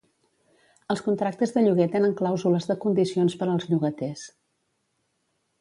[0.93, 4.29] Els contractes de lloguer tenen clàusules de condicions per als llogaters.